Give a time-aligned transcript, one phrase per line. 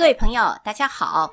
[0.00, 1.30] 各位朋友，大家好。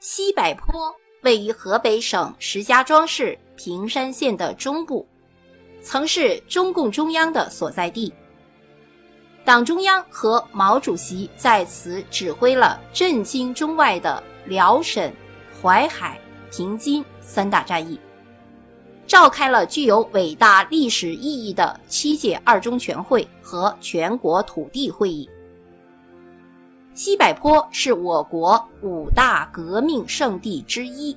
[0.00, 5.06] 西柏坡位于河北省石家庄市平山县的中部，
[5.80, 8.12] 曾是中共中央的所在地。
[9.44, 15.14] 党中央和毛主席在此指挥了震惊中外的辽沈、
[15.62, 16.20] 淮海、
[16.50, 17.96] 平津三大战役，
[19.06, 25.30] 召开了具有伟大历史意义的七届二中全会和全国土地会议。
[26.94, 31.16] 西柏坡是我国五大革命圣地之一。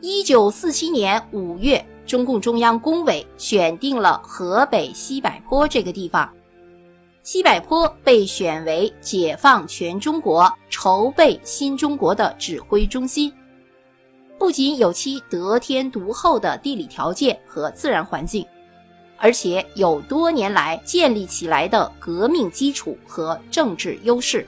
[0.00, 6.32] 一九四七年五月，中共中央工委选定了河北西柏坡这个地方，
[7.24, 13.32] 西柏坡被选为解放全中国、筹备新中国的指挥中心。
[14.38, 18.46] 不仅有其得天独厚的地理条件和自然环境。
[19.18, 24.46] 而且有多年来建立起来的革命基础和政治优势。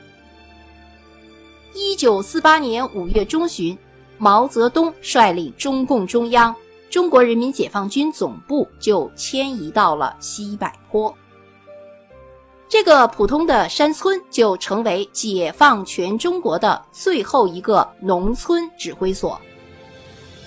[1.75, 3.77] 一九四八年五月中旬，
[4.19, 6.55] 毛泽东率领中共中央、
[6.91, 11.15] 中国人民解放军总部就迁移到了西柏坡。
[12.69, 19.41] 这个普通的山村就成为解放全中国的最后一个农村指挥所。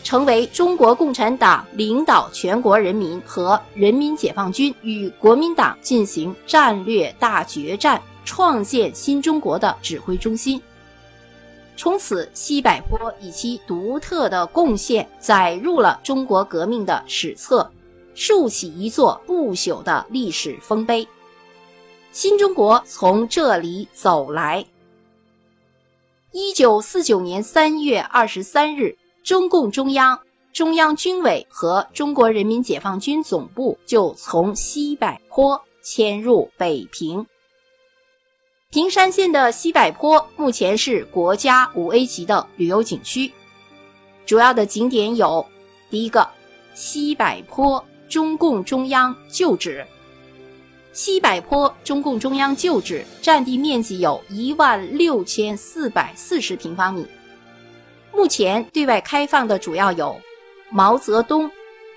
[0.04, 10.62] 成为中国共产党领导全国人民和人民解放军与国民党进行战略大决战、创建新中国的指挥中心。
[11.78, 17.72] 从此，西柏坡以其独特的贡献载入了中国革命的史册，
[18.14, 21.08] 竖起一座不朽的历史丰碑。
[22.12, 24.66] 新中国从这里走来。
[26.32, 28.98] 一九四九年三月二十三日。
[29.23, 30.19] 中共中央、
[30.52, 37.25] 中央军委和中国人民解放军总部就从西柏坡迁入北平。
[38.72, 43.31] 平山县的西柏坡目前是国家五 A 级的旅游景区，
[44.25, 45.45] 主要的景点有：
[45.89, 46.27] 第一个，
[46.73, 49.86] 西柏坡中共中央旧址。
[50.93, 57.05] 西柏坡中共中央旧址占地面积有一万六千四百四十平方米。
[58.21, 60.15] 目前对外开放的主要有
[60.70, 61.49] 毛泽东、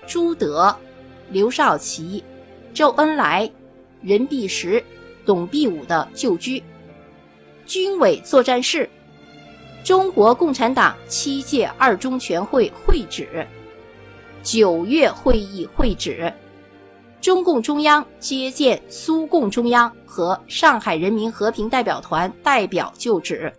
[0.07, 0.75] 朱德、
[1.29, 2.23] 刘少奇、
[2.73, 3.47] 周恩来、
[4.01, 4.83] 任弼时、
[5.23, 6.63] 董必武的旧居、
[7.67, 8.89] 军委作战室、
[9.83, 13.45] 中国共产党七届二中全会会址、
[14.41, 16.33] 九月会议会址、
[17.21, 23.53] 中共中央接见苏共中央和上海人民和平代表团代表旧址。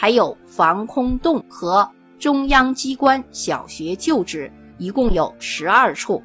[0.00, 1.86] 还有防空洞和
[2.20, 4.48] 中央机关小学旧址，
[4.78, 6.22] 一共有十二处。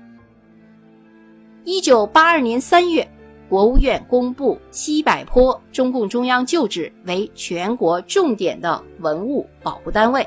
[1.63, 3.09] 一九八二年三月，
[3.49, 10.23] 国务院公布西柏坡中共中央旧址为全国重点的文物保护单位。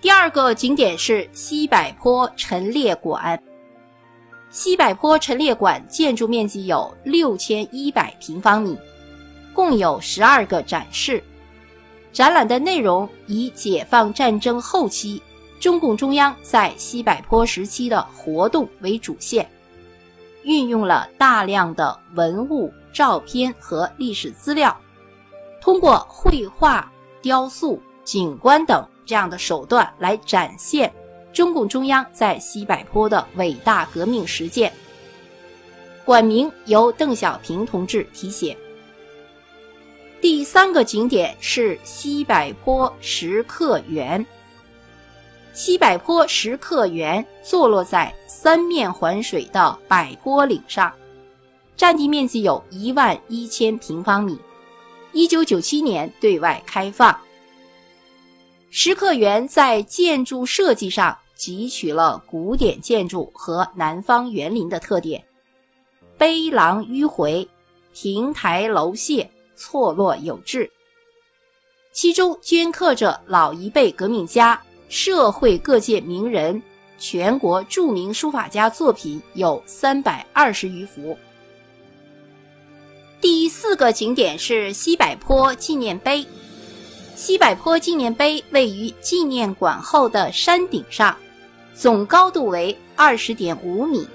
[0.00, 3.36] 第二个景点是西柏坡陈列馆。
[4.48, 8.78] 西柏坡陈列馆建筑面积有六千一百平方米，
[9.52, 11.20] 共有十二个展示。
[12.12, 15.22] 展览的内容以解放战争后期
[15.60, 19.48] 中共中央在西柏坡时期的活动为主线，
[20.42, 24.76] 运用了大量的文物、照片和历史资料，
[25.60, 30.92] 通过绘画、雕塑、景观等这样的手段来展现
[31.32, 34.72] 中共中央在西柏坡的伟大革命实践。
[36.04, 38.56] 馆名由邓小平同志题写。
[40.30, 44.24] 第三个景点是西柏坡石刻园。
[45.54, 50.92] 西柏坡石刻园坐落在三面环水的柏坡岭上，
[51.78, 54.38] 占地面积有一万一千平方米。
[55.12, 57.18] 一九九七年对外开放。
[58.68, 65.24] 石刻园在建筑设计上汲取了古典建筑和南方园林的特点，
[66.18, 67.48] 碑廊迂回，
[67.94, 69.26] 亭台楼榭。
[69.58, 70.70] 错落有致，
[71.92, 74.58] 其中镌刻着老一辈革命家、
[74.88, 76.62] 社会各界名人、
[76.96, 81.18] 全国著名书法家作品有三百二十余幅。
[83.20, 86.24] 第四个景点是西柏坡纪念碑。
[87.16, 91.16] 西柏坡纪念碑位于纪念馆后的山顶上，
[91.74, 94.06] 总高度为二十点五米，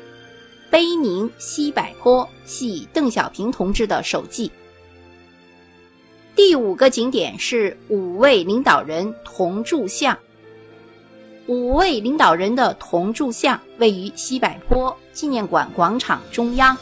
[0.71, 4.49] 碑名“西柏坡”，系邓小平同志的手迹。
[6.35, 10.17] 第五个景点是五位领导人铜铸像。
[11.45, 16.75] 五位领导人的铜铸像位于西柏坡纪念馆广场中央，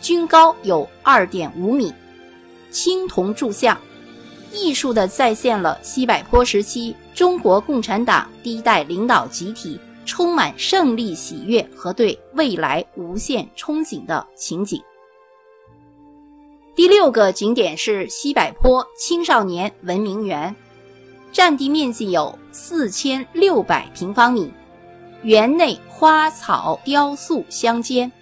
[0.00, 1.92] 均高有二点五米。
[2.70, 3.76] 青铜铸像，
[4.52, 14.80] 艺术的再现了西柏坡时期中国共产党第一代领导集体充满胜利喜悦和对未来无限憧憬的情景。
[16.76, 20.54] 第六个景点是西柏坡青少年文明园，
[21.32, 24.52] 占地面积有四千六百平方米，
[25.22, 28.12] 园内花草雕塑相间，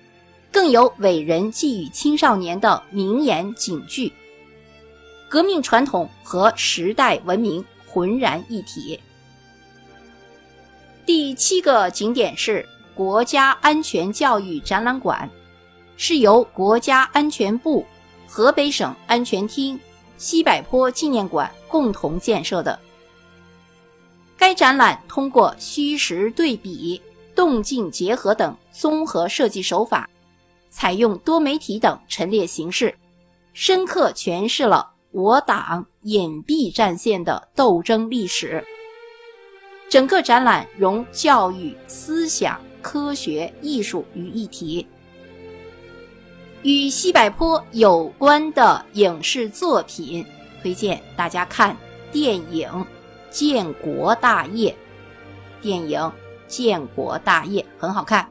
[0.52, 4.12] 更有伟人寄予青少年的名言警句，
[5.28, 9.00] 革命传统和时代文明浑然一体。
[11.04, 12.64] 第七个景点是
[12.94, 15.28] 国家安全教育展览馆，
[15.96, 17.84] 是由国家安全部。
[18.34, 19.78] 河北省安全厅、
[20.16, 22.76] 西柏坡纪念馆共同建设的。
[24.36, 27.00] 该展览通过虚实对比、
[27.32, 30.10] 动静结合等综合设计手法，
[30.68, 32.92] 采用多媒体等陈列形式，
[33.52, 38.64] 深刻诠释了我党隐蔽战线的斗争历史。
[39.88, 44.84] 整个展览融教育、思想、科学、艺术于一体。
[46.64, 50.24] 与西柏坡有关的影视作品，
[50.62, 51.76] 推荐大家看
[52.10, 52.66] 电影
[53.28, 54.74] 《建国大业》。
[55.62, 56.00] 电影
[56.46, 58.26] 《建国大业》很好看，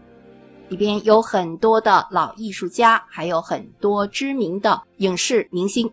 [0.68, 5.88] 里边有很多的老艺术家，还有很多知名的影视明星。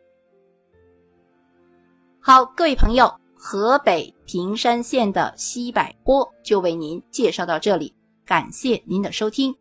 [2.21, 7.95] 好，各位朋友，河北平山县的西柏坡就为您介绍到这里，
[8.25, 9.55] 感谢您的收听。